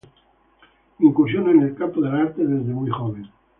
Incursiona 0.97 1.51
en 1.51 1.61
el 1.61 1.75
campo 1.75 2.01
de 2.01 2.09
las 2.09 2.21
artes 2.29 2.49
desde 2.49 2.73
muy 2.73 2.89
joven. 2.89 3.29